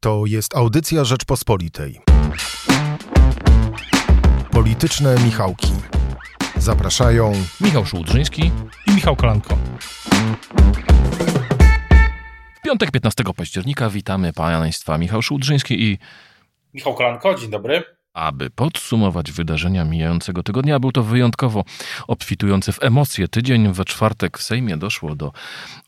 [0.00, 2.00] To jest audycja Rzeczpospolitej.
[4.50, 5.72] Polityczne Michałki.
[6.56, 8.50] Zapraszają Michał Szułdrzyński
[8.86, 9.56] i Michał Kolanko.
[12.54, 15.98] W piątek 15 października witamy Państwa Michał Szułdrzyński i
[16.74, 17.84] Michał Kolanko, dzień dobry.
[18.14, 21.64] aby podsumować wydarzenia mijającego tygodnia, był to wyjątkowo
[22.08, 23.72] obfitujący w emocje tydzień.
[23.72, 25.32] We czwartek w Sejmie doszło do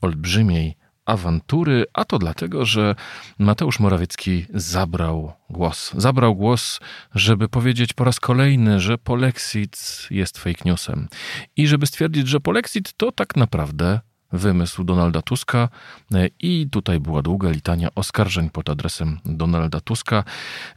[0.01, 2.95] olbrzymiej awantury, a to dlatego, że
[3.39, 5.93] Mateusz Morawiecki zabrał głos.
[5.97, 6.81] Zabrał głos,
[7.15, 11.09] żeby powiedzieć po raz kolejny, że polexit jest fake newsem.
[11.57, 14.01] I żeby stwierdzić, że polexit to tak naprawdę
[14.33, 15.69] wymysł Donalda Tuska
[16.15, 20.25] E, i tutaj była długa litania oskarżeń pod adresem Donalda Tuska,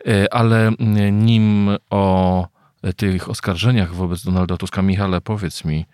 [0.08, 2.48] E, ale mm, nim o
[2.96, 5.86] tych oskarżeniach wobec Donalda Tuska, Michale, powiedz mi,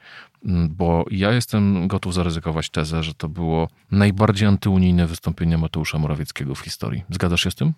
[0.69, 6.59] bo ja jestem gotów zaryzykować tezę, że to było najbardziej antyunijne wystąpienie Mateusza Morawieckiego w
[6.59, 7.03] historii.
[7.09, 7.73] Zgadzasz się z tym?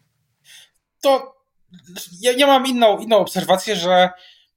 [1.01, 1.35] To
[2.21, 4.09] ja, ja mam inną, inną obserwację, że,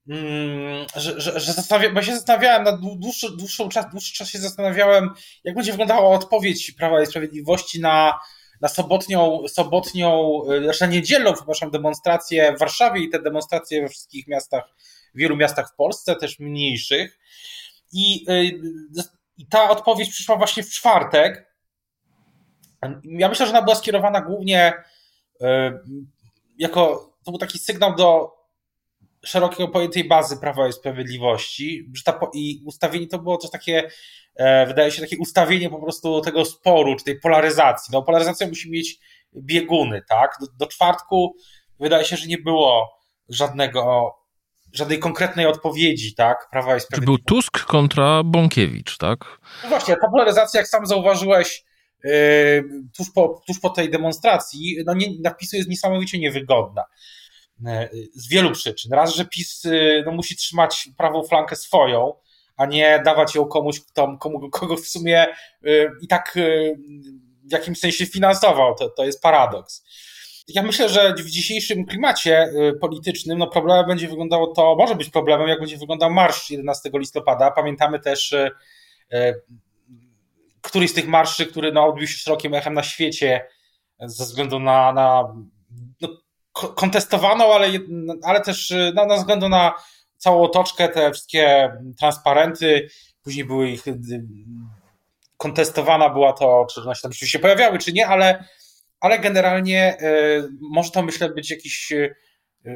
[0.08, 1.52] mm, że, że, że
[1.94, 5.10] bo się zastanawiałem na dłu- dłuższy, dłuższą czas, dłuższy czas się zastanawiałem,
[5.44, 8.18] jak będzie wyglądała odpowiedź Prawa i Sprawiedliwości na,
[8.60, 13.88] na sobotnią, sobotnią, y, znaczy na niedzielną, przepraszam, demonstrację w Warszawie i te demonstracje we
[13.88, 14.64] wszystkich miastach,
[15.14, 17.18] w wielu miastach w Polsce, też mniejszych.
[17.92, 18.60] I, y,
[19.36, 21.54] i ta odpowiedź przyszła właśnie w czwartek.
[23.04, 24.72] Ja myślę, że ona była skierowana głównie
[25.42, 25.46] y,
[26.58, 28.34] jako, to był taki sygnał do
[29.24, 33.90] szerokiego pojętej bazy Prawa i Sprawiedliwości, że ta, i ustawienie to było też takie,
[34.34, 37.92] e, wydaje się, takie ustawienie po prostu tego sporu, czy tej polaryzacji.
[37.92, 38.98] No, polaryzacja musi mieć
[39.36, 40.36] bieguny, tak?
[40.40, 41.36] Do, do czwartku
[41.80, 42.98] wydaje się, że nie było
[43.28, 44.14] żadnego,
[44.74, 46.48] żadnej konkretnej odpowiedzi, tak?
[46.50, 47.18] Prawa i Czy był.
[47.18, 49.40] Tusk kontra Bąkiewicz, tak?
[49.62, 51.64] No właśnie, ta polaryzacja, jak sam zauważyłeś,
[52.04, 52.10] yy,
[52.96, 56.84] tuż, po, tuż po tej demonstracji, no nie, napisu jest niesamowicie niewygodna.
[57.60, 58.92] Yy, Z wielu przyczyn.
[58.92, 62.12] Raz, że PiS yy, no, musi trzymać prawą flankę swoją,
[62.56, 65.26] a nie dawać ją komuś, kto, komu, kogo w sumie
[66.02, 66.38] i tak
[67.44, 68.74] w jakimś sensie finansował.
[68.74, 69.84] To, to jest paradoks.
[70.48, 75.10] Ja myślę, że w dzisiejszym klimacie y, politycznym no problemem będzie wyglądało to, może być
[75.10, 77.50] problemem, jak będzie wyglądał marsz 11 listopada.
[77.50, 78.50] Pamiętamy też y,
[79.12, 79.42] y,
[80.60, 83.46] któryś z tych marszy, który no, odbił się szerokim echem na świecie
[84.00, 85.34] ze względu na, na
[86.00, 86.08] no,
[86.52, 87.68] ko- kontestowaną, ale,
[88.22, 89.74] ale też no, na względu na
[90.16, 92.88] całą otoczkę, te wszystkie transparenty,
[93.22, 93.84] później były ich
[95.36, 98.44] kontestowana była to, czy one się tam rzeczywiście pojawiały, czy nie, ale,
[99.04, 102.14] ale generalnie y, może to myślę być jakiś y,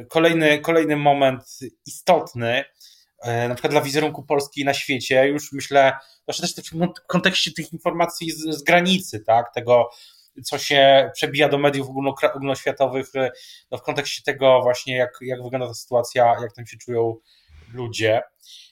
[0.09, 5.27] kolejny, kolejny moment istotny, y, na przykład dla wizerunku Polski na świecie.
[5.27, 9.89] Już myślę, zwłaszcza też w kontekście tych informacji z, z granicy, tak, tego,
[10.43, 11.87] co się przebija do mediów
[12.35, 13.07] ogólnoświatowych,
[13.71, 17.15] no w kontekście tego właśnie, jak, jak wygląda ta sytuacja, jak tam się czują
[17.73, 18.21] ludzie.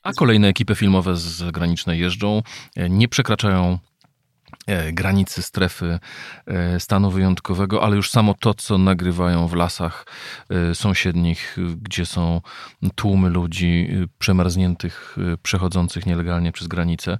[0.03, 2.41] A kolejne ekipy filmowe z zagranicznej jeżdżą,
[2.75, 3.77] e, nie przekraczają e,
[4.93, 5.99] granicy strefy
[6.47, 10.05] e, stanu wyjątkowego, ale już samo to, co nagrywają w lasach
[10.49, 12.41] e, sąsiednich, e, gdzie są
[12.95, 17.17] tłumy ludzi e, przemarzniętych, e, przechodzących nielegalnie przez granicę,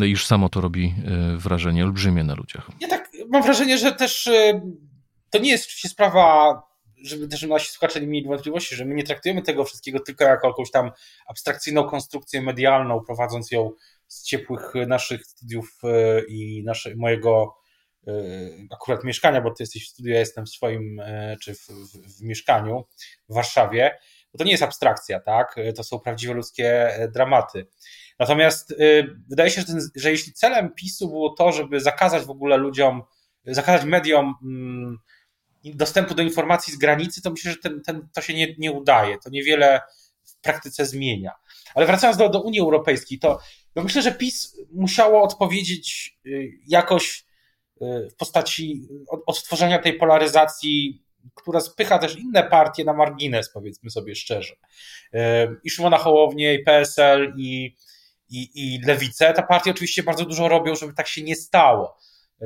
[0.00, 0.94] e, już samo to robi
[1.34, 2.70] e, wrażenie olbrzymie na ludziach.
[2.80, 4.30] Ja tak mam wrażenie, że też
[5.30, 6.62] to nie jest oczywiście sprawa,
[7.04, 10.48] żeby też nasi słuchacze nie mieli wątpliwości, że my nie traktujemy tego wszystkiego tylko jako
[10.48, 10.90] jakąś tam
[11.26, 13.70] abstrakcyjną konstrukcję medialną, prowadząc ją
[14.08, 17.54] z ciepłych naszych studiów y, i nasze, mojego
[18.08, 21.02] y, akurat mieszkania, bo ty jesteś w studiu, ja jestem w swoim,
[21.42, 22.84] czy w, w, w mieszkaniu
[23.28, 23.98] w Warszawie,
[24.32, 25.56] bo to nie jest abstrakcja, tak?
[25.76, 27.66] To są prawdziwe ludzkie dramaty.
[28.18, 28.74] Natomiast
[29.28, 33.02] wydaje się, że, ten, że jeśli celem PiSu było to, żeby zakazać w ogóle ludziom,
[33.46, 34.98] zakazać mediom mm,
[35.64, 39.18] dostępu do informacji z granicy, to myślę, że ten, ten, to się nie, nie udaje.
[39.18, 39.80] To niewiele
[40.24, 41.32] w praktyce zmienia.
[41.74, 43.40] Ale wracając do, do Unii Europejskiej, to
[43.76, 47.24] no myślę, że PiS musiało odpowiedzieć y, jakoś
[47.82, 51.04] y, w postaci od- odtworzenia tej polaryzacji,
[51.34, 54.54] która spycha też inne partie na margines, powiedzmy sobie szczerze.
[55.14, 55.18] Y,
[55.64, 57.76] I Szymona Hołownię, i PSL, i,
[58.30, 59.32] i, i Lewicę.
[59.32, 61.98] Te partie oczywiście bardzo dużo robią, żeby tak się nie stało.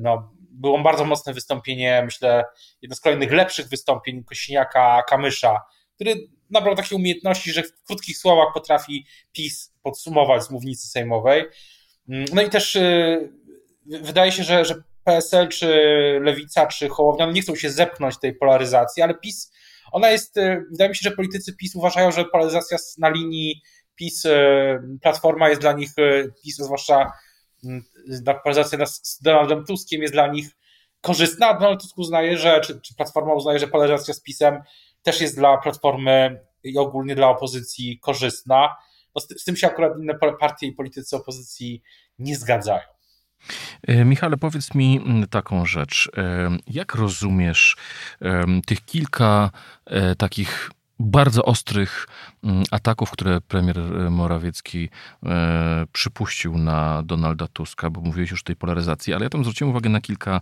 [0.02, 2.44] No, było bardzo mocne wystąpienie, myślę,
[2.82, 5.60] jedno z kolejnych lepszych wystąpień Kośniaka Kamysza,
[5.98, 11.44] który nabrał takiej umiejętności, że w krótkich słowach potrafi PiS podsumować z mównicy sejmowej.
[12.08, 13.32] No i też y,
[13.86, 15.68] wydaje się, że, że PSL, czy
[16.22, 19.52] Lewica, czy Hołownia no nie chcą się zepchnąć tej polaryzacji, ale PiS,
[19.92, 23.62] ona jest, y, wydaje mi się, że politycy PiS uważają, że polaryzacja na linii
[23.94, 24.30] PiS, y,
[25.02, 25.90] Platforma jest dla nich,
[26.42, 27.12] PiS, zwłaszcza
[27.64, 30.48] y, polaryzacja z Donaldem Tuskiem jest dla nich
[31.00, 31.54] korzystna.
[31.54, 34.62] Donald Tusk uznaje, że, czy, czy Platforma uznaje, że polaryzacja z PiSem
[35.02, 38.76] też jest dla Platformy i ogólnie dla opozycji korzystna.
[39.14, 41.82] No z, tym się akurat inne partie i politycy opozycji
[42.18, 42.88] nie zgadzają.
[43.86, 46.10] E, Michale, powiedz mi mm, taką rzecz.
[46.16, 47.76] E, jak rozumiesz
[48.66, 49.50] tych kilka
[49.86, 52.06] e, takich bardzo ostrych
[52.44, 54.88] mm, ataków, które premier e, Morawiecki
[55.26, 59.70] e, przypuścił na Donalda Tuska, bo mówiłeś już o tej polaryzacji, ale ja tam zwróciłem
[59.70, 60.40] uwagę na kilka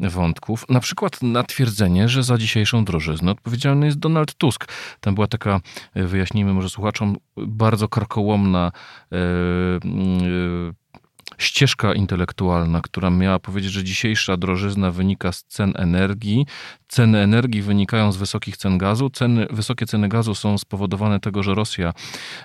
[0.00, 0.64] wątków.
[0.68, 4.64] Na przykład na twierdzenie, że za dzisiejszą drożyznę odpowiedzialny jest Donald Tusk.
[5.00, 5.60] Tam była taka,
[5.94, 8.72] e, wyjaśnijmy może słuchaczom, bardzo karkołomna
[11.38, 16.46] ścieżka intelektualna, która miała powiedzieć, że dzisiejsza drożyzna wynika z cen energii.
[16.88, 19.10] Ceny energii wynikają z wysokich cen gazu.
[19.10, 21.92] Ceny, wysokie ceny gazu są spowodowane tego, że Rosja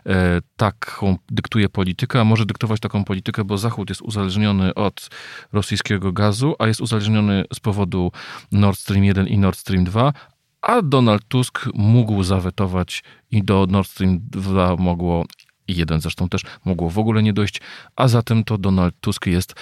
[0.05, 5.09] e, taką dyktuje politykę, a może dyktować taką politykę, bo Zachód jest uzależniony od
[5.53, 8.11] rosyjskiego gazu, a jest uzależniony z powodu
[8.51, 10.13] Nord Stream 1 i Nord Stream 2,
[10.61, 15.25] a Donald Tusk mógł zawetować i do Nord Stream 2 mogło
[15.67, 17.61] i jeden zresztą też mogło w ogóle nie dojść,
[17.95, 19.53] a zatem to Donald Tusk jest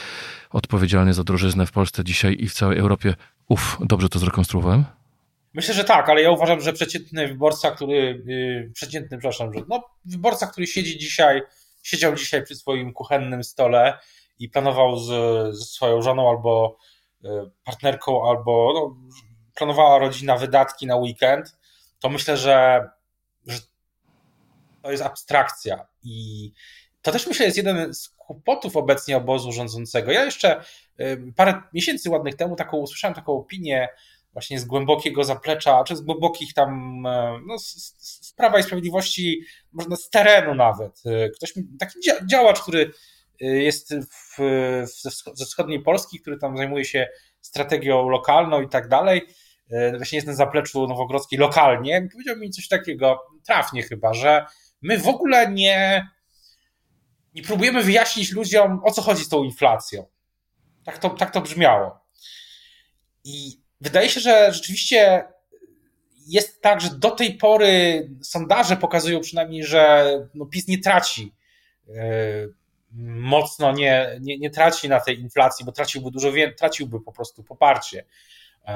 [0.49, 3.15] odpowiedzialny za drożyznę w Polsce dzisiaj i w całej Europie.
[3.49, 4.85] Uf, dobrze to zrekonstruowałem?
[5.53, 9.83] Myślę, że tak, ale ja uważam, że przeciętny wyborca, który, yy, przeciętny, przepraszam, że no,
[10.05, 11.41] wyborca, który siedzi dzisiaj,
[11.83, 13.97] siedział dzisiaj przy swoim kuchennym stole
[14.39, 15.07] i planował z,
[15.55, 16.77] ze swoją żoną albo
[17.25, 17.27] y,
[17.63, 18.95] partnerką, albo no,
[19.55, 21.57] planowała rodzina wydatki na weekend,
[21.99, 22.89] to myślę, że,
[23.47, 23.59] że
[24.81, 25.87] to jest abstrakcja.
[26.03, 26.51] I
[27.01, 30.11] to też myślę jest jeden z kłopotów obecnie obozu rządzącego.
[30.11, 30.63] Ja jeszcze
[31.35, 33.89] parę miesięcy ładnych temu taką, usłyszałem taką opinię
[34.33, 37.95] właśnie z głębokiego zaplecza, czy z głębokich tam, e, no, z,
[38.27, 39.41] z Prawa i Sprawiedliwości,
[39.71, 41.01] można z terenu nawet.
[41.05, 41.99] E, ktoś, taki
[42.29, 42.91] działacz, który
[43.41, 44.37] e, jest w,
[44.85, 47.07] w, ze wschodniej Polski, który tam zajmuje się
[47.41, 49.21] strategią lokalną i tak dalej,
[49.97, 54.45] właśnie jest na zapleczu Nowogrodzkiej lokalnie, powiedział mi coś takiego, trafnie chyba, że
[54.81, 56.09] my w ogóle nie,
[57.33, 60.05] nie próbujemy wyjaśnić ludziom, o co chodzi z tą inflacją.
[60.83, 61.99] Tak to, tak to brzmiało.
[63.23, 65.23] I wydaje się, że rzeczywiście
[66.27, 71.33] jest tak, że do tej pory sondaże pokazują przynajmniej, że no PiS nie traci
[71.87, 71.95] yy,
[72.91, 78.05] mocno, nie, nie, nie traci na tej inflacji, bo traciłby dużo traciłby po prostu poparcie.
[78.67, 78.73] Yy,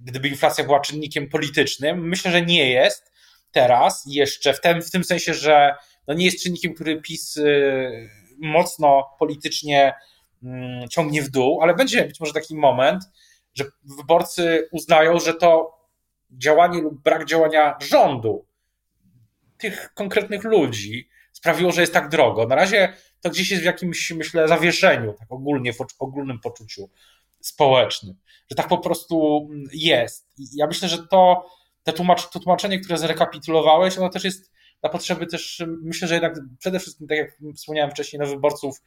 [0.00, 3.12] gdyby inflacja była czynnikiem politycznym, myślę, że nie jest
[3.56, 5.74] teraz jeszcze, w tym, w tym sensie, że
[6.06, 9.94] no nie jest czynnikiem, który PiS y, mocno politycznie
[10.42, 13.04] mm, ciągnie w dół, ale będzie być może taki moment,
[13.54, 13.64] że
[13.98, 15.78] wyborcy uznają, że to
[16.30, 18.46] działanie lub brak działania rządu,
[19.58, 22.46] tych konkretnych ludzi, sprawiło, że jest tak drogo.
[22.46, 26.90] Na razie to gdzieś jest w jakimś, myślę, zawieszeniu, tak ogólnie, w ogólnym poczuciu
[27.40, 28.14] społecznym,
[28.50, 30.28] że tak po prostu jest.
[30.38, 31.46] I ja myślę, że to
[31.86, 34.52] te tłumacz, to tłumaczenie, które zrekapitulowałeś, ono też jest
[34.82, 38.82] na potrzeby też, myślę, że jednak przede wszystkim, tak jak wspomniałem wcześniej, na wyborców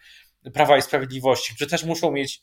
[0.53, 2.41] Prawa i Sprawiedliwości, że też muszą mieć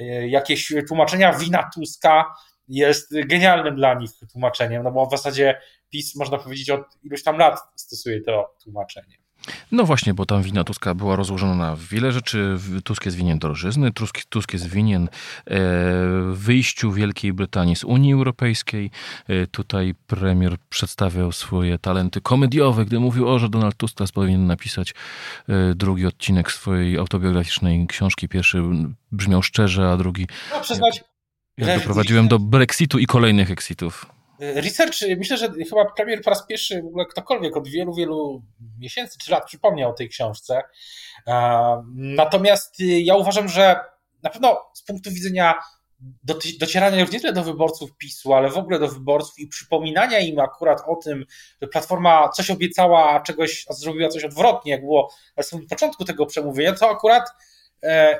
[0.00, 1.32] e, jakieś tłumaczenia.
[1.32, 2.34] Wina Tuska
[2.68, 5.60] jest genialnym dla nich tłumaczeniem, no bo w zasadzie
[5.90, 9.16] PiS, można powiedzieć, od iluś tam lat stosuje to tłumaczenie.
[9.72, 12.58] No właśnie, bo tam wina Tuska była rozłożona na wiele rzeczy.
[12.84, 15.08] Tusk jest winien drożyzny, Tusk, Tusk jest winien
[15.46, 15.60] e,
[16.32, 18.90] wyjściu Wielkiej Brytanii z Unii Europejskiej.
[19.28, 24.46] E, tutaj premier przedstawiał swoje talenty komediowe, gdy mówił, o, że Donald Tusk teraz powinien
[24.46, 24.94] napisać
[25.48, 28.28] e, drugi odcinek swojej autobiograficznej książki.
[28.28, 28.62] Pierwszy
[29.12, 30.26] brzmiał szczerze, a drugi...
[30.54, 31.04] No, przyznać...
[31.58, 34.15] Jak doprowadziłem do Brexitu i kolejnych exitów.
[34.40, 38.42] Research, myślę, że chyba premier po raz pierwszy w ogóle ktokolwiek od wielu, wielu
[38.78, 40.62] miesięcy czy lat przypomniał o tej książce.
[41.94, 43.80] Natomiast ja uważam, że
[44.22, 45.54] na pewno z punktu widzenia
[46.60, 50.40] docierania już nie tyle do wyborców PiSu, ale w ogóle do wyborców i przypominania im
[50.40, 51.24] akurat o tym,
[51.62, 56.04] że Platforma coś obiecała, a czegoś a zrobiła coś odwrotnie, jak było na samym początku
[56.04, 57.30] tego przemówienia, to akurat
[57.82, 58.18] e,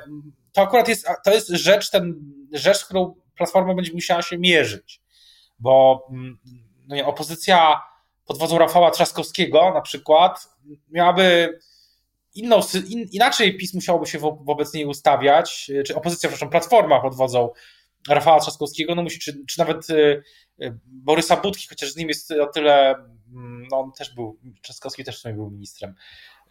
[0.53, 2.13] to akurat jest, to jest rzecz, ten,
[2.51, 5.01] rzecz, którą Platforma będzie musiała się mierzyć
[5.59, 6.39] bo mm,
[6.87, 7.81] no nie, opozycja
[8.25, 10.49] pod wodzą Rafała Trzaskowskiego na przykład
[10.89, 11.59] miałaby
[12.35, 17.15] inną, in, inaczej PiS musiałoby się wo, wobec niej ustawiać, czy opozycja, przepraszam, Platforma pod
[17.15, 17.49] wodzą
[18.09, 20.23] Rafała Trzaskowskiego, no musi, czy, czy nawet y,
[20.61, 22.95] y, Borysa Budki, chociaż z nim jest o tyle,
[23.33, 25.95] mm, no on też był, Trzaskowski też w sumie był ministrem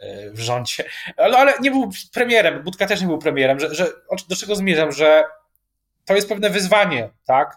[0.01, 0.85] y, w rządzie,
[1.17, 3.89] ale, ale nie był premierem, Budka też nie był premierem, że, że
[4.29, 5.25] do czego zmierzam, że
[6.05, 7.57] to jest pewne wyzwanie, tak,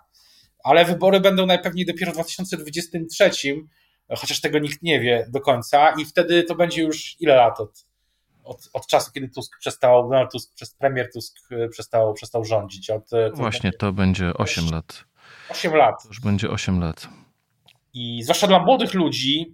[0.63, 3.31] ale wybory będą najpewniej dopiero w 2023,
[4.09, 7.85] chociaż tego nikt nie wie do końca i wtedy to będzie już ile lat od,
[8.43, 11.39] od, od czasu, kiedy Tusk przestał, Donald Tusk, przez premier Tusk
[11.71, 12.89] przestał, przestał rządzić.
[12.89, 15.03] Od, Właśnie, to będzie 8 lat.
[15.49, 16.03] 8 lat.
[16.03, 17.07] To już będzie 8 lat.
[17.93, 19.53] I zwłaszcza dla młodych ludzi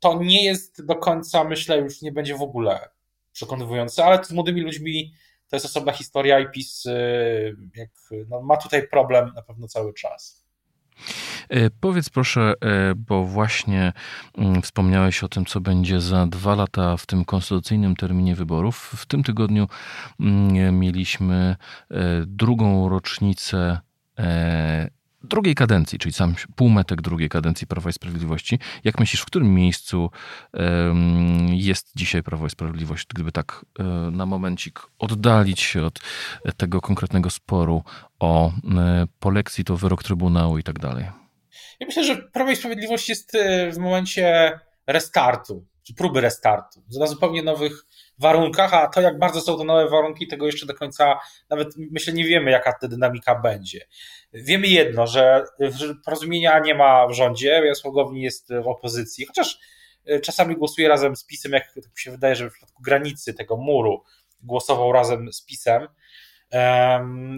[0.00, 2.88] to nie jest do końca, myślę, już nie będzie w ogóle
[3.32, 5.12] przekonywujące, ale z młodymi ludźmi
[5.48, 7.90] to jest osobna historia i PiS y, jak,
[8.28, 10.46] no, ma tutaj problem na pewno cały czas.
[11.48, 13.92] E, powiedz proszę, e, bo właśnie
[14.38, 18.92] mm, wspomniałeś o tym, co będzie za dwa lata w tym konstytucyjnym terminie wyborów.
[18.96, 19.66] W tym tygodniu
[20.20, 21.56] mm, mieliśmy
[21.90, 23.78] e, drugą rocznicę
[25.24, 28.58] drugiej kadencji, czyli sam półmetek drugiej kadencji Prawa i Sprawiedliwości.
[28.84, 30.10] Jak myślisz, w którym miejscu
[31.50, 36.00] jest dzisiaj Prawo i Sprawiedliwość, gdyby tak e, na momencik oddalić się od
[36.56, 37.82] tego konkretnego sporu
[38.20, 38.52] o e,
[39.20, 41.04] polexit, o wyrok Trybunału i tak dalej?
[41.80, 44.52] Ja myślę, że Prawo i Sprawiedliwość jest e, w momencie
[44.86, 47.86] restartu, czy próby restartu, na zupełnie nowych
[48.18, 51.18] warunkach, a to jak bardzo są to nowe warunki, tego jeszcze do końca
[51.50, 53.80] nawet myślę nie wiemy, jaka ta dynamika będzie.
[54.32, 55.44] Wiemy jedno, że
[56.04, 59.58] porozumienia nie ma w rządzie, Jarosław jest w opozycji, chociaż
[60.06, 63.34] e, czasami głosuje razem z PiSem, jak tak mi się wydaje, że w przypadku granicy
[63.34, 64.02] tego muru
[64.42, 65.88] głosował razem z PiSem.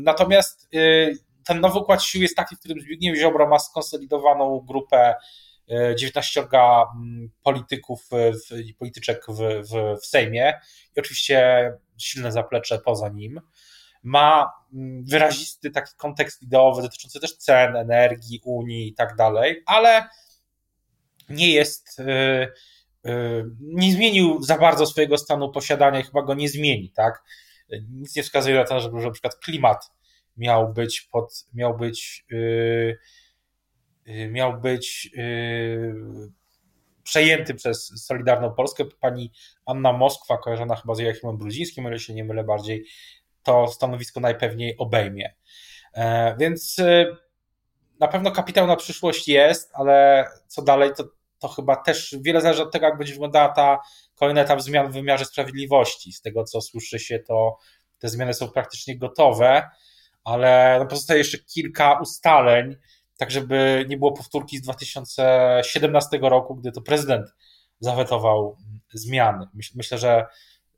[0.03, 0.79] Natomiast e,
[1.45, 5.15] ten nowy układ sił jest taki, w którym Zbigniew Ziobro ma skonsolidowaną grupę
[5.99, 8.09] 19 mm, polityków
[8.65, 9.39] i polityczek w,
[9.71, 10.61] w, w Sejmie
[10.97, 13.41] i oczywiście silne zaplecze poza nim.
[14.03, 20.09] Ma mm, wyrazisty taki kontekst ideowy dotyczący też cen, energii, Unii i tak dalej, ale
[21.29, 22.03] nie jest, y,
[23.11, 27.23] y, nie zmienił za bardzo swojego stanu posiadania i chyba go nie zmieni, tak?
[27.91, 29.91] Nic nie wskazuje na to, żeby że na przykład klimat
[30.37, 32.99] miał być pod, miał być yy,
[34.31, 35.95] miał być y,
[37.03, 38.85] przejęty przez Solidarną Polskę.
[39.01, 39.33] Pani
[39.67, 42.85] Anna Moskwa, kojarzona chyba z Joachimem Brudzińskim, ale się nie mylę bardziej,
[43.43, 45.35] to stanowisko najpewniej obejmie.
[45.95, 47.17] E, więc y,
[48.01, 51.05] na pewno kapitał na przyszłość jest, ale co dalej, to,
[51.39, 53.79] to chyba też wiele zależy od tego, jak będzie wyglądała ta
[54.15, 56.13] kolejny etap zmian w wymiarze sprawiedliwości.
[56.13, 57.57] Z tego, co słyszy się, to
[57.99, 59.71] te zmiany są praktycznie gotowe,
[60.25, 62.77] ale no pozostaje jeszcze kilka ustaleń,
[63.19, 67.27] tak żeby nie było powtórki z 2017 roku, gdy to prezydent
[67.81, 68.57] zawetował
[68.93, 69.47] zmiany.
[69.75, 70.27] Myślę, że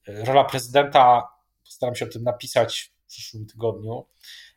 [0.07, 1.29] rola prezydenta,
[1.65, 4.07] postaram się o tym napisać w przyszłym tygodniu,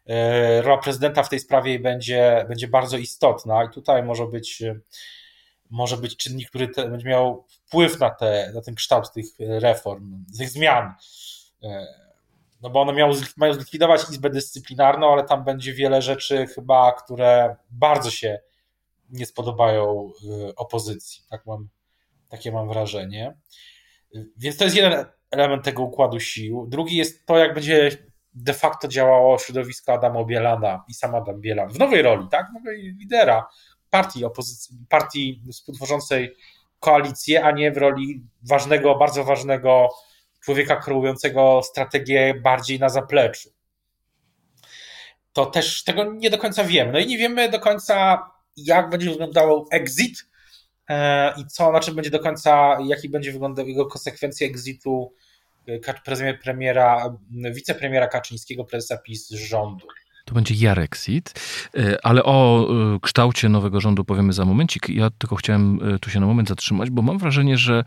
[0.05, 4.63] e, rola prezydenta w tej sprawie będzie, będzie bardzo istotna i tutaj może być,
[5.69, 10.25] może być czynnik, który te, będzie miał wpływ na, te, na ten kształt tych reform,
[10.37, 10.93] tych zmian.
[12.63, 17.55] No bo one miały, mają zlikwidować Izbę Dyscyplinarną, ale tam będzie wiele rzeczy chyba, które
[17.69, 18.39] bardzo się
[19.09, 20.09] nie spodobają
[20.49, 21.23] y, opozycji.
[21.29, 21.69] Tak mam,
[22.29, 23.37] takie mam wrażenie.
[24.37, 26.65] Więc to jest jeden element tego układu sił.
[26.69, 27.89] Drugi jest to, jak będzie
[28.33, 32.47] de facto działało środowisko Adama Bielana i sam Adam Bielan w nowej roli, tak?
[32.53, 33.47] Nowej lidera
[33.89, 36.35] partii opozycji, partii współtworzącej
[36.79, 39.89] koalicję, a nie w roli ważnego, bardzo ważnego
[40.43, 43.49] człowieka kreującego strategię bardziej na zapleczu.
[45.33, 46.91] To też tego nie do końca wiemy.
[46.91, 48.25] No i nie wiemy do końca,
[48.57, 50.27] jak będzie wyglądał exit
[50.89, 55.13] e, i co, na czym będzie do końca, jaki będzie wyglądał jego konsekwencje exitu
[55.67, 57.17] e, premiera,
[57.53, 59.87] wicepremiera Kaczyńskiego, prezesa PiS rządu.
[60.25, 61.33] To będzie Jarexit,
[61.77, 62.67] e, ale o
[63.01, 64.89] kształcie nowego rządu powiemy za momencik.
[64.89, 67.83] Ja tylko chciałem tu się na moment zatrzymać, bo mam wrażenie, że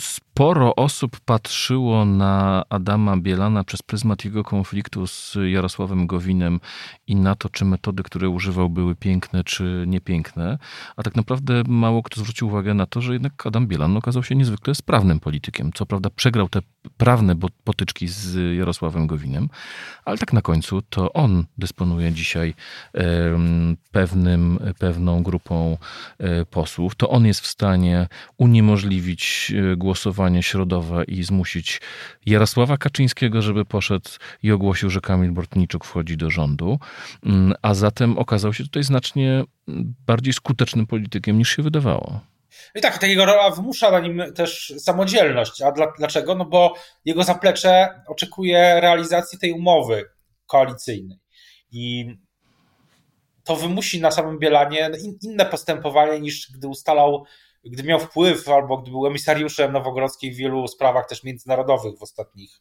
[0.00, 6.60] sp- sporo osób patrzyło na Adama Bielana przez pryzmat jego konfliktu z Jarosławem Gowinem
[7.06, 10.58] i na to, czy metody, które używał, były piękne czy niepiękne,
[10.96, 14.34] a tak naprawdę mało kto zwrócił uwagę na to, że jednak Adam Bielan okazał się
[14.34, 15.70] niezwykle sprawnym politykiem.
[15.74, 16.60] Co prawda przegrał te
[16.96, 17.34] prawne
[17.64, 19.48] potyczki z Jarosławem Gowinem,
[20.04, 22.54] ale tak na końcu to on dysponuje dzisiaj
[23.92, 25.76] pewnym, pewną grupą
[26.18, 26.94] e, posłów.
[26.94, 29.76] To on jest w stanie uniemożliwić e,
[30.22, 31.80] głosowanie środowe i zmusić
[32.26, 34.10] Jarosława Kaczyńskiego, żeby poszedł
[34.42, 36.78] i ogłosił, że Kamil Bortniczuk wchodzi do rządu,
[37.26, 39.44] mm, a zatem okazał się tutaj znacznie
[40.06, 42.20] bardziej skutecznym politykiem niż się wydawało.
[42.74, 45.62] I tak, ta jego rola wymusza na nim też samodzielność.
[45.62, 46.34] A dla, dlaczego?
[46.34, 46.74] No bo
[47.04, 50.04] jego zaplecze oczekuje realizacji tej umowy
[50.46, 51.18] koalicyjnej.
[51.72, 52.16] I
[53.44, 54.90] to wymusi na samym Bielanie
[55.22, 57.24] inne postępowanie niż gdy ustalał
[57.64, 62.60] gdy miał wpływ albo gdy był emisariuszem Nowogrodzkiej w wielu sprawach też międzynarodowych w ostatnich,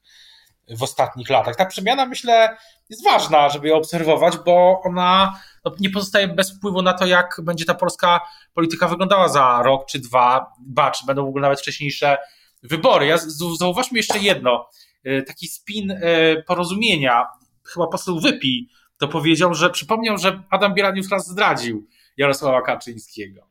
[0.70, 1.56] w ostatnich latach.
[1.56, 2.58] Ta przemiana, myślę,
[2.90, 7.38] jest ważna, żeby ją obserwować, bo ona no, nie pozostaje bez wpływu na to, jak
[7.44, 8.22] będzie ta polska
[8.54, 12.18] polityka wyglądała za rok czy dwa, ba, czy będą w ogóle nawet wcześniejsze
[12.64, 13.06] wybory.
[13.06, 13.18] Ja
[13.60, 14.70] zauważmy jeszcze jedno,
[15.08, 17.28] y, taki spin y, porozumienia,
[17.64, 23.51] chyba poseł Wypi to powiedział, że przypomniał, że Adam Bielanius raz zdradził Jarosława Kaczyńskiego.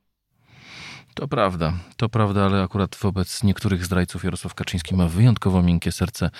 [1.20, 6.30] To prawda, to prawda, ale akurat wobec niektórych zdrajców Jarosław Kaczyński ma wyjątkowo miękkie serce.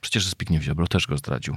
[0.00, 1.56] Przecież Zbigniew Ziobro też go zdradził.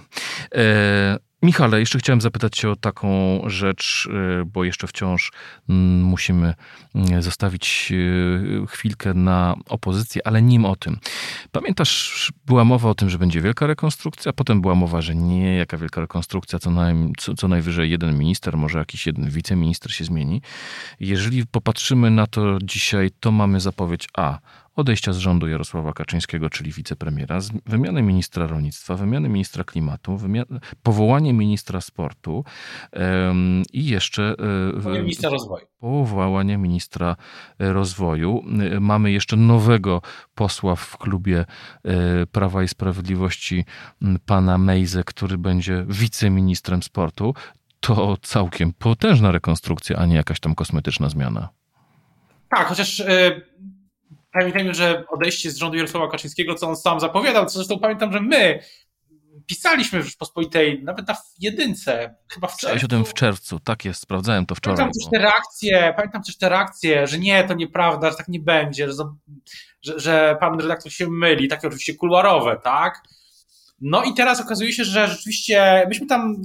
[0.55, 4.09] E, Michale, jeszcze chciałem zapytać Cię o taką rzecz,
[4.41, 5.31] e, bo jeszcze wciąż
[5.69, 6.53] mm, musimy
[6.95, 7.91] mm, zostawić
[8.63, 10.97] e, chwilkę na opozycję, ale nim o tym.
[11.51, 15.77] Pamiętasz, była mowa o tym, że będzie wielka rekonstrukcja, potem była mowa, że nie, jaka
[15.77, 20.41] wielka rekonstrukcja, co, naj, co, co najwyżej jeden minister, może jakiś jeden wiceminister się zmieni.
[20.99, 24.39] Jeżeli popatrzymy na to dzisiaj, to mamy zapowiedź A
[24.75, 30.19] odejścia z rządu Jarosława Kaczyńskiego, czyli wicepremiera, wymiany ministra rolnictwa, wymiany ministra klimatu,
[30.83, 32.43] powołanie ministra sportu
[32.93, 34.35] um, i jeszcze
[34.85, 35.65] um, ministra rozwoju.
[35.79, 37.15] powołanie ministra
[37.59, 38.43] e, rozwoju.
[38.75, 40.01] E, mamy jeszcze nowego
[40.35, 41.45] posła w klubie
[42.31, 43.65] Prawa i Sprawiedliwości,
[44.25, 47.33] pana Mejze, który będzie wiceministrem sportu.
[47.79, 51.49] To całkiem potężna rekonstrukcja, a nie jakaś tam kosmetyczna zmiana.
[52.49, 53.03] Tak, chociaż
[54.39, 58.21] pamiętajmy, że odejście z rządu Jarosława Kaczyńskiego, co on sam zapowiadał, co zresztą pamiętam, że
[58.21, 58.59] my
[59.45, 62.85] pisaliśmy w Rzeczpospolitej, nawet na jedynce, chyba w czerwcu.
[62.85, 64.77] o tym w czerwcu, tak jest, sprawdzałem to wczoraj.
[64.77, 68.39] Pamiętam też te reakcje, pamiętam też te reakcje, że nie, to nieprawda, że tak nie
[68.39, 69.03] będzie, że,
[69.81, 73.01] że, że pan redaktor się myli, takie oczywiście kuluarowe, tak?
[73.81, 76.35] No i teraz okazuje się, że rzeczywiście myśmy tam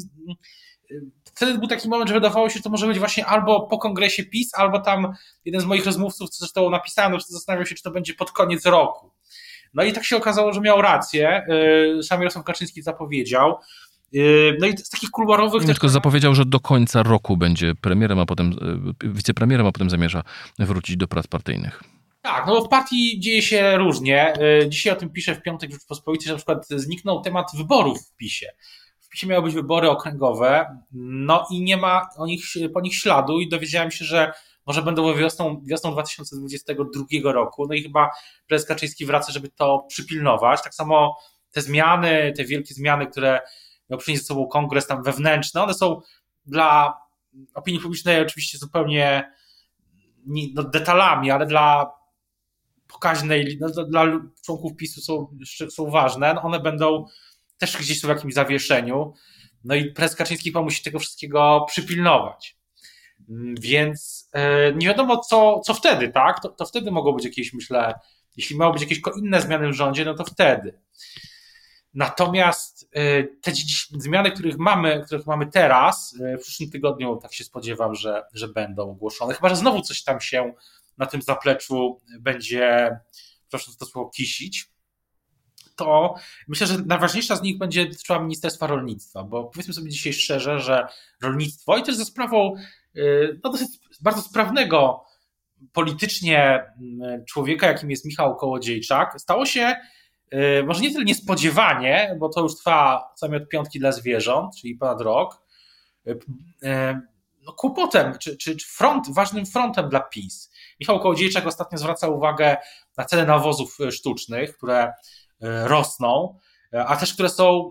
[1.34, 4.24] wtedy był taki moment, że wydawało się, że to może być właśnie albo po kongresie
[4.24, 5.12] PiS, albo tam
[5.44, 9.10] jeden z moich rozmówców, co zresztą napisałem, zastanawiał się, czy to będzie pod koniec roku.
[9.74, 11.46] No i tak się okazało, że miał rację.
[11.98, 13.58] Y, sam Jarosław Kaczyński zapowiedział.
[14.14, 15.64] Y, no i z takich kuluarowych...
[15.64, 18.52] Tylko zapowiedział, że do końca roku będzie premierem, a potem
[19.04, 20.22] y, wicepremierem, a potem zamierza
[20.58, 21.82] wrócić do prac partyjnych.
[22.22, 24.32] Tak, no w partii dzieje się różnie.
[24.68, 28.16] Dzisiaj o tym piszę w piątek w Rzeczpospolitej, że na przykład zniknął temat wyborów w
[28.16, 28.46] PiSie
[29.10, 33.48] PiSie miały być wybory okręgowe, no i nie ma o nich, po nich śladu i
[33.48, 34.32] dowiedziałem się, że
[34.66, 38.10] może będą wiosną, wiosną 2022 roku, no i chyba
[38.46, 40.62] prezes Kaczyński wraca, żeby to przypilnować.
[40.62, 41.16] Tak samo
[41.52, 43.40] te zmiany, te wielkie zmiany, które
[43.90, 46.00] miał przynieść ze sobą kongres tam wewnętrzny, one są
[46.46, 46.98] dla
[47.54, 49.32] opinii publicznej oczywiście zupełnie
[50.54, 51.92] no, detalami, ale dla
[52.86, 54.04] pokaźnej, no, dla
[54.44, 55.36] członków PiSu są,
[55.70, 56.34] są ważne.
[56.34, 57.04] No, one będą
[57.60, 59.14] też gdzieś są w jakimś zawieszeniu.
[59.64, 62.56] No i prezes Kaczyński chyba musi tego wszystkiego przypilnować.
[63.28, 66.42] Mm, więc e, nie wiadomo, co, co wtedy, tak?
[66.42, 67.94] To, to wtedy mogą być jakieś, myślę,
[68.36, 70.80] jeśli mają być jakieś inne zmiany w rządzie, no to wtedy.
[71.94, 73.52] Natomiast e, te
[73.92, 78.48] zmiany, których mamy, których mamy teraz, e, w przyszłym tygodniu, tak się spodziewam, że, że
[78.48, 79.34] będą ogłoszone.
[79.34, 80.54] Chyba, że znowu coś tam się
[80.98, 82.90] na tym zapleczu będzie,
[83.50, 84.70] proszę to słowo, kisić
[85.80, 86.14] to
[86.48, 90.86] myślę, że najważniejsza z nich będzie dotyczyła Ministerstwa Rolnictwa, bo powiedzmy sobie dzisiaj szczerze, że
[91.22, 92.54] rolnictwo i też ze sprawą
[92.96, 93.68] y, no, dosyć
[94.00, 95.04] bardzo sprawnego
[95.72, 99.76] politycznie mm, człowieka, jakim jest Michał Kołodziejczak, stało się
[100.34, 104.74] y, może nie tyle niespodziewanie, bo to już trwa najmniej od piątki dla zwierząt, czyli
[104.74, 105.42] ponad rok,
[106.06, 106.18] y,
[107.42, 110.52] no, kłopotem, czy, czy, front, ważnym frontem dla PiS.
[110.80, 112.56] Michał Kołodziejczak ostatnio zwraca uwagę
[112.96, 114.92] na ceny nawozów sztucznych, które
[115.40, 116.38] rosną,
[116.72, 117.70] e, a też które są,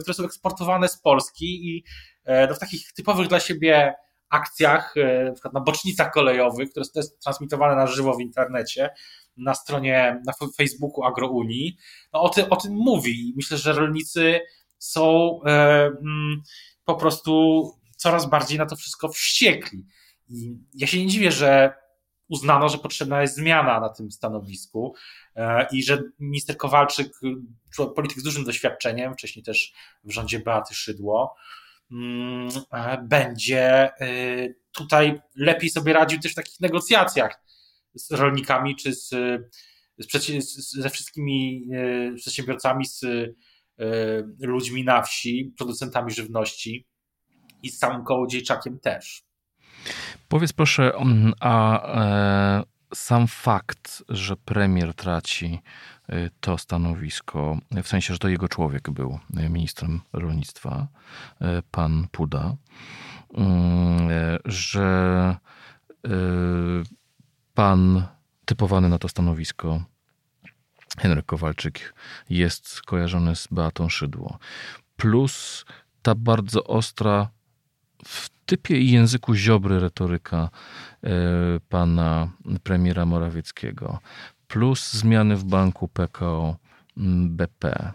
[0.00, 1.84] które są eksportowane z Polski i
[2.24, 3.94] e, no, w takich typowych dla siebie
[4.28, 8.90] akcjach, na przykład na bocznicach kolejowych, które są transmitowane na żywo w internecie,
[9.36, 11.76] na stronie, na Facebooku AgroUnii,
[12.12, 13.32] no o, ty, o tym mówi.
[13.36, 14.40] Myślę, że rolnicy
[14.78, 15.50] są e,
[15.86, 16.42] mm,
[16.84, 17.62] po prostu
[17.96, 19.86] coraz bardziej na to wszystko wściekli.
[20.28, 21.74] I ja się nie dziwię, że
[22.28, 24.94] uznano, że potrzebna jest zmiana na tym stanowisku
[25.36, 27.12] e, i że minister Kowalczyk,
[27.96, 29.72] polityk z dużym doświadczeniem, wcześniej też
[30.04, 31.34] w rządzie Beaty Szydło,
[31.90, 37.42] mm, e, będzie e, tutaj lepiej sobie radził też w takich negocjacjach
[37.94, 39.08] z rolnikami czy z,
[39.98, 41.68] z, ze wszystkimi
[42.16, 43.04] przedsiębiorcami, z
[44.40, 46.86] ludźmi na wsi, producentami żywności
[47.62, 49.25] i z samym Kołodziejczakiem też.
[50.28, 52.62] Powiedz proszę, mm, a e,
[52.94, 55.60] sam fakt, że premier traci
[56.08, 60.86] e, to stanowisko, w sensie, że to jego człowiek był e, ministrem rolnictwa,
[61.70, 62.56] pan Puda,
[63.34, 64.08] mm,
[64.44, 65.36] że
[67.54, 68.06] pan
[68.44, 69.80] typowany na to stanowisko
[70.98, 71.94] Henryk Kowalczyk
[72.30, 74.38] jest kojarzony z Beatą Szydło.
[74.96, 75.64] Plus
[76.02, 77.28] ta bardzo ostra
[78.06, 80.50] w typie i języku ziobry retoryka
[81.04, 81.10] e,
[81.68, 82.30] pana
[82.62, 83.98] premiera Morawieckiego.
[84.48, 86.56] Plus zmiany w banku PKO
[87.26, 87.92] BP.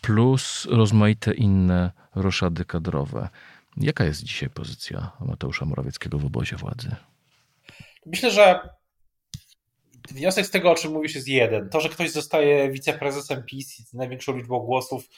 [0.00, 3.28] Plus rozmaite inne roszady kadrowe.
[3.76, 6.96] Jaka jest dzisiaj pozycja Mateusza Morawieckiego w obozie władzy?
[8.06, 8.68] Myślę, że
[10.10, 11.68] wniosek z tego, o czym mówisz, jest jeden.
[11.68, 15.08] To, że ktoś zostaje wiceprezesem PiS z największą liczbą głosów,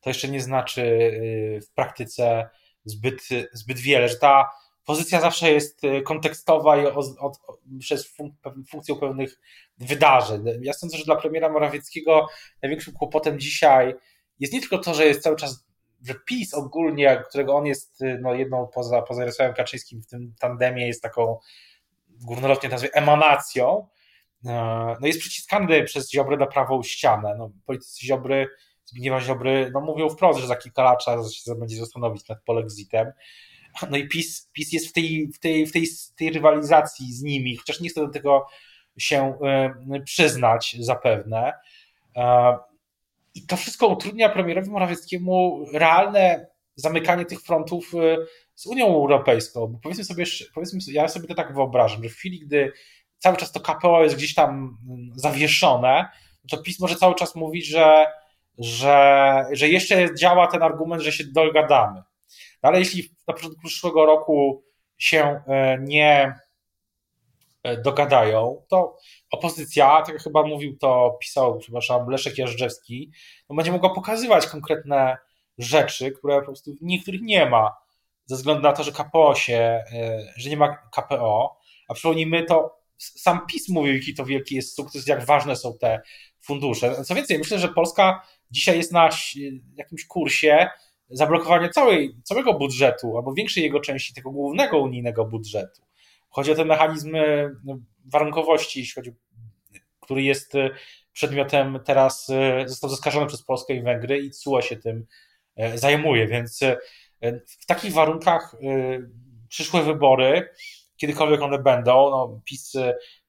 [0.00, 2.48] to jeszcze nie znaczy y, w praktyce
[2.84, 4.50] zbyt, zbyt wiele, że ta
[4.84, 7.38] pozycja zawsze jest y, kontekstowa i od, od,
[7.80, 8.34] przez fun,
[8.70, 9.40] funkcją pewnych
[9.78, 10.44] wydarzeń.
[10.62, 12.26] Ja sądzę, że dla premiera Morawieckiego
[12.62, 13.94] największym kłopotem dzisiaj
[14.40, 15.66] jest nie tylko to, że jest cały czas,
[16.02, 20.34] że PiS ogólnie, którego on jest y, no, jedną poza, poza Jarosławem Kaczyńskim w tym
[20.40, 21.38] tandemie, jest taką
[22.08, 23.88] górnolotnie nazwę emanacją,
[24.46, 27.34] e, no jest przyciskany przez Ziobrę na prawą ścianę.
[27.38, 28.48] No, politycy Ziobry,
[28.92, 33.12] Zbigniewa Ziobry, no mówią wprost, że za kilka lat trzeba się będzie zastanowić nad polexitem.
[33.90, 37.56] No i PiS, PiS jest w tej, w, tej, w, tej, tej rywalizacji z nimi,
[37.56, 38.46] chociaż nie chcę do tego
[38.98, 41.52] się e, przyznać zapewne.
[42.16, 42.56] E,
[43.34, 47.92] I to wszystko utrudnia premierowi Morawieckiemu realne zamykanie tych frontów
[48.54, 49.66] z Unią Europejską.
[49.66, 50.24] Bo powiedzmy sobie,
[50.54, 52.72] powiedzmy ja sobie to tak wyobrażam, że w chwili, gdy
[53.18, 56.08] cały czas to KPO jest gdzieś tam mm, zawieszone,
[56.50, 58.06] to PiS może cały czas mówić, że,
[58.58, 62.02] że, że jeszcze działa ten argument, że się dogadamy.
[62.62, 64.64] No ale jeśli na początku przyszłego roku
[64.98, 66.34] się e, nie
[67.62, 68.96] e, dogadają, to
[69.30, 73.10] opozycja, tak jak chyba mówił to, pisał, przepraszam, Leszek Jażdżewski,
[73.50, 75.16] no będzie mogła pokazywać konkretne
[75.58, 77.76] rzeczy, które po prostu niektórych nie ma
[78.24, 79.54] ze względu na to, że KPO się,
[79.92, 81.56] e, że nie ma KPO,
[81.88, 86.02] a przypomnijmy to, sam PiS mówił, jaki to wielki jest sukces, jak ważne są te
[86.40, 87.04] fundusze.
[87.04, 89.08] Co więcej, myślę, że Polska dzisiaj jest na
[89.76, 90.68] jakimś kursie
[91.10, 95.82] zablokowania całej, całego budżetu, albo większej jego części tego głównego unijnego budżetu.
[96.28, 99.12] Chodzi o ten mechanizm e, no, warunkowości, jeśli chodzi,
[100.00, 100.70] który jest e,
[101.12, 102.30] przedmiotem teraz,
[102.66, 105.06] został zaskarżony przez Polskę i Węgry i CUE się tym
[105.74, 106.60] zajmuje, więc
[107.60, 108.56] w takich warunkach
[109.48, 110.48] przyszłe wybory,
[110.96, 112.72] kiedykolwiek one będą, no, PiS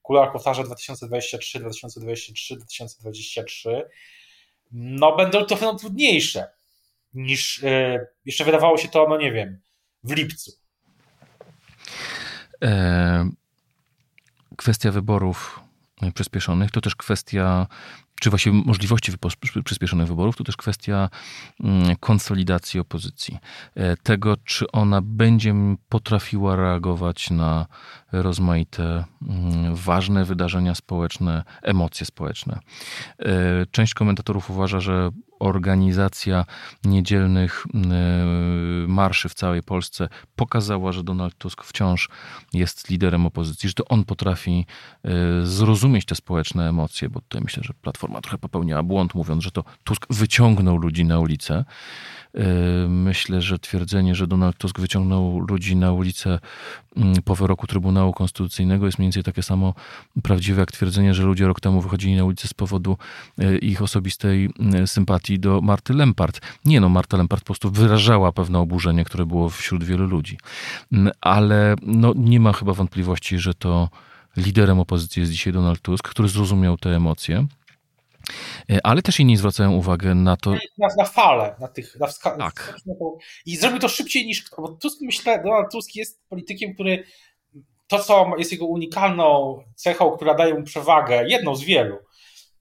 [0.03, 3.83] Kular powtarza 2023, 2023, 2023,
[4.73, 6.47] no będą to pewno trudniejsze
[7.13, 9.59] niż y, jeszcze wydawało się to, no nie wiem,
[10.03, 10.51] w lipcu.
[12.63, 13.29] E,
[14.57, 15.59] kwestia wyborów
[16.13, 17.67] przyspieszonych to też kwestia
[18.23, 19.11] czy właściwie możliwości
[19.65, 21.09] przyspieszonych wyborów, to też kwestia
[21.63, 23.37] mm, konsolidacji opozycji.
[23.75, 25.53] E, tego, czy ona będzie
[25.89, 27.65] potrafiła reagować na
[28.11, 32.59] rozmaite mm, ważne wydarzenia społeczne, emocje społeczne.
[33.19, 35.09] E, część komentatorów uważa, że
[35.43, 36.45] organizacja
[36.83, 37.77] niedzielnych e,
[38.87, 42.09] marszy w całej Polsce pokazała, że Donald Tusk wciąż
[42.53, 44.65] jest liderem opozycji, że to on potrafi
[45.43, 49.63] zrozumieć te społeczne emocje, bo tutaj myślę, że Platforma trochę popełniała błąd, mówiąc, że to
[49.83, 51.65] Tusk wyciągnął ludzi na ulicę.
[52.35, 56.39] E, myślę, że twierdzenie, że Donald Tusk wyciągnął ludzi na ulicę
[56.97, 59.73] mm, po wyroku Trybunału Konstytucyjnego jest mniej więcej takie samo
[60.23, 62.97] prawdziwe jak twierdzenie, że ludzie rok temu wychodzili na ulicę z powodu
[63.39, 64.87] e, ich osobistej mm,
[65.39, 66.41] do Marty Lempart.
[66.65, 70.37] Nie no, Marta Lempart po prostu wyrażała pewne oburzenie, które było wśród wielu ludzi.
[70.91, 73.89] Mm, ale no, nie ma chyba wątpliwości, że to
[74.37, 77.47] liderem opozycji jest dzisiaj Donald Tusk, który zrozumiał te emocje
[78.71, 80.51] E, ale też inni zwracają uwagę na to.
[80.51, 81.99] Na, na falę, na tych.
[81.99, 82.75] Na wska- tak.
[83.45, 84.49] I zrobił to szybciej niż.
[84.57, 87.03] Bo Tusk, myślę, Donald Tusk jest politykiem, który
[87.87, 91.97] to, co jest jego unikalną cechą, która daje mu przewagę, jedną z wielu.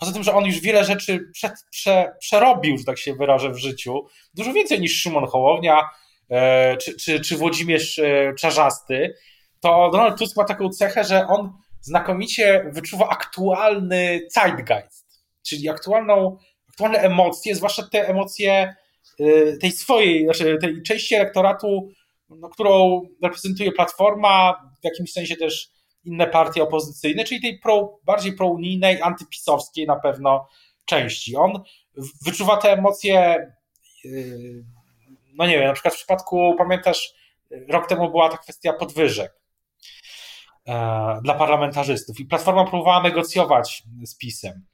[0.02, 3.58] Poza tym, że on już wiele rzeczy przed, prze, przerobił, że tak się wyrażę, w
[3.58, 4.06] życiu.
[4.34, 5.88] Dużo więcej niż Szymon Hołownia
[6.30, 9.14] e, czy, czy, czy Włodzimierz e, Czarzasty.
[9.60, 15.02] To Donald Tusk ma taką cechę, że on znakomicie wyczuwa aktualny zeitgeist
[15.42, 16.36] czyli aktualną,
[16.68, 18.74] aktualne emocje, zwłaszcza te emocje
[19.20, 21.88] y, tej swojej, znaczy tej części elektoratu,
[22.28, 25.71] no, którą reprezentuje Platforma, w jakimś sensie też
[26.04, 30.48] inne partie opozycyjne, czyli tej pro, bardziej prounijnej, antypisowskiej na pewno
[30.84, 31.36] części.
[31.36, 31.62] On
[32.24, 33.46] wyczuwa te emocje,
[34.04, 34.64] y,
[35.34, 37.14] no nie wiem, na przykład w przypadku, pamiętasz,
[37.68, 39.34] rok temu była ta kwestia podwyżek
[40.68, 44.71] e, dla parlamentarzystów i Platforma próbowała negocjować z PiSem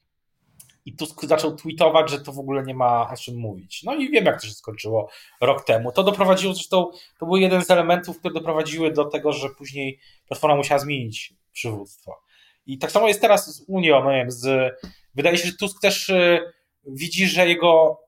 [0.89, 3.83] i Tusk zaczął tweetować, że to w ogóle nie ma o czym mówić.
[3.83, 5.93] No i wiem, jak to się skończyło rok temu.
[5.93, 10.57] To doprowadziło zresztą, to był jeden z elementów, które doprowadziły do tego, że później Platforma
[10.57, 12.21] musiała zmienić przywództwo.
[12.67, 14.75] I tak samo jest teraz z Unią, no nie wiem, z,
[15.15, 16.41] wydaje się, że Tusk też y,
[16.87, 18.01] widzi, że jego,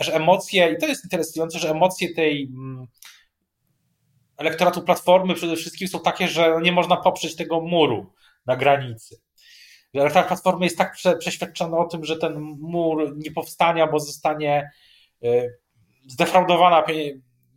[0.00, 2.86] że emocje, i to jest interesujące, że emocje tej mm,
[4.36, 8.12] elektoratu Platformy przede wszystkim są takie, że nie można poprzeć tego muru
[8.46, 9.23] na granicy.
[10.00, 14.70] Elektorat Platformy jest tak prze, przeświadczony o tym, że ten mur nie powstanie, bo zostanie
[15.24, 15.58] y,
[16.06, 16.84] zdefraudowana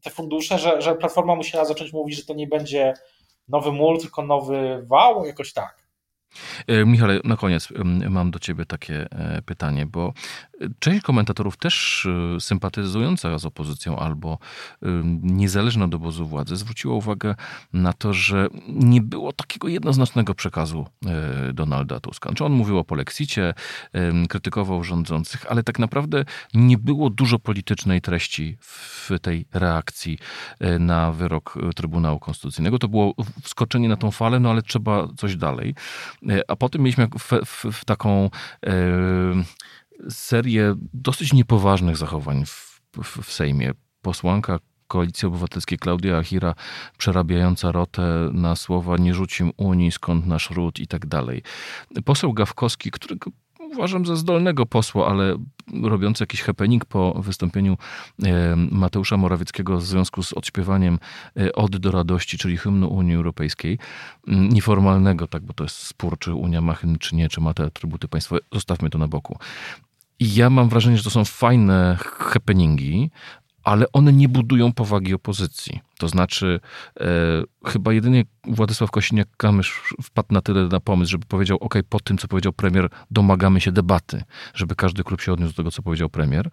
[0.04, 2.94] te fundusze, że, że Platforma musiała zacząć mówić, że to nie będzie
[3.48, 5.87] nowy mur, tylko nowy wał, jakoś tak.
[6.68, 7.70] E, Michale, na koniec
[8.10, 10.14] mam do ciebie takie e, pytanie, bo
[10.62, 12.08] e, część komentatorów też
[12.40, 14.38] sympatyzująca z opozycją albo
[15.22, 17.36] niezależna od obozu władzy zwróciła uwagę
[17.74, 20.86] na to, że nie było takiego jednoznacznego przekazu
[21.54, 22.34] Donalda Tuska.
[22.34, 23.54] Czy on mówił o polexicie,
[24.30, 30.18] krytykował rządzących, ale tak naprawdę nie było dużo politycznej treści w tej reakcji
[30.80, 32.80] na wyrok Trybunału Konstytucyjnego.
[32.80, 33.14] To było
[33.44, 35.76] wskoczenie na tą falę, no ale trzeba coś dalej.
[36.30, 38.30] E, a potem mieliśmy w, w, w taką
[38.66, 38.72] e,
[40.10, 42.82] serię dosyć niepoważnych zachowań w,
[43.24, 43.72] w Sejmie.
[44.02, 46.56] Posłanka Koalicji Obywatelskiej Klaudia Achira
[46.98, 51.44] przerabiająca rotę na słowa nie rzucim Unii, skąd nasz ród i tak dalej.
[52.06, 53.32] Poseł Gawkowski, którego
[53.74, 55.38] uważam za zdolnego posła, ale
[55.84, 57.78] robiący jakiś happening po wystąpieniu
[58.24, 61.00] e, Mateusza Morawieckiego w związku z odśpiewaniem
[61.40, 63.80] e, Od do radości, czyli hymnu Unii Europejskiej,
[64.28, 67.54] mm, nieformalnego, tak, bo to jest spór, czy Unia ma hymn, czy nie, czy ma
[67.54, 69.38] te atrybuty państwowe, zostawmy to na boku.
[70.20, 73.12] I ja mam wrażenie, że to są fajne happeningi,
[73.68, 75.80] ale one nie budują powagi opozycji.
[75.98, 76.60] To znaczy,
[77.00, 77.06] e,
[77.66, 79.72] chyba jedynie Władysław Kosiniak-Kamysz
[80.04, 83.72] wpadł na tyle na pomysł, żeby powiedział, ok, po tym, co powiedział premier, domagamy się
[83.72, 86.50] debaty, żeby każdy klub się odniósł do tego, co powiedział premier.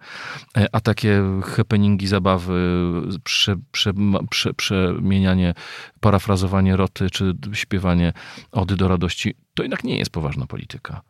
[0.57, 2.81] E, a takie happeningi, zabawy,
[3.23, 3.93] prze, prze,
[4.29, 5.53] prze, przemienianie,
[5.99, 8.13] parafrazowanie roty, czy śpiewanie
[8.51, 11.01] ody do radości, to jednak nie jest poważna polityka.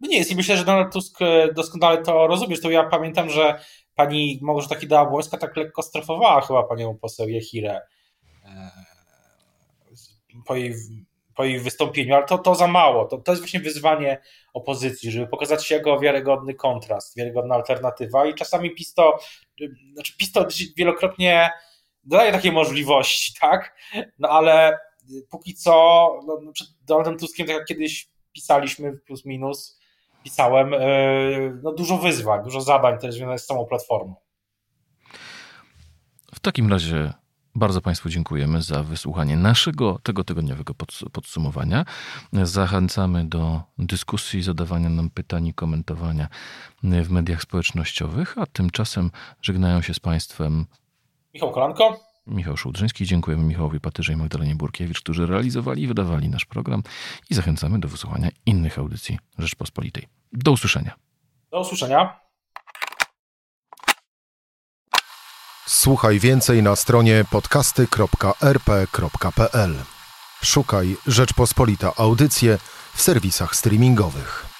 [0.00, 2.60] No nie jest i myślę, że Donald Tusk e, doskonale to rozumiesz.
[2.60, 3.58] To ja pamiętam, że
[4.06, 7.80] pani taki dała Błońska tak lekko strofowała chyba panią poseł Jehirę
[8.44, 8.70] e,
[10.46, 10.74] po jej,
[11.34, 13.04] po jej wystąpieniu, ale to, to za mało.
[13.04, 18.74] To, to jest właśnie wyzwanie opozycji, żeby pokazać jego wiarygodny kontrast, wiarygodna alternatywa i czasami
[18.74, 19.18] PiS to,
[19.92, 21.50] znaczy PiS to wielokrotnie
[22.04, 23.76] daje takie możliwości, tak?
[24.18, 24.78] No ale
[25.30, 25.72] póki co,
[26.26, 29.81] no przed Donaldem Tuskiem, tak jak kiedyś pisaliśmy plus minus,
[30.24, 30.78] pisałem, e,
[31.62, 34.14] no dużo wyzwań, dużo zadań też związanych z samą platformą.
[36.34, 37.12] W takim razie
[37.54, 40.74] bardzo Państwu dziękujemy za wysłuchanie naszego tego tygodniowego
[41.12, 41.84] podsumowania.
[42.32, 46.28] Zachęcamy do dyskusji, zadawania nam pytań i komentowania
[46.82, 49.10] w mediach społecznościowych, a tymczasem
[49.42, 50.66] żegnają się z Państwem
[51.34, 53.06] Michał Kolanko Michał Szułdrzyński.
[53.06, 56.82] Dziękujemy Michałowi Patyrze i Magdalenie Burkiewicz, którzy realizowali i wydawali nasz program
[57.30, 60.08] i zachęcamy do wysłuchania innych audycji Rzeczpospolitej.
[60.32, 60.94] Do usłyszenia.
[61.50, 62.20] Do usłyszenia.
[65.66, 69.74] Słuchaj więcej na stronie podcasty.rp.pl.
[70.42, 72.58] Szukaj Rzeczpospolita Audycje
[72.94, 74.51] w serwisach streamingowych.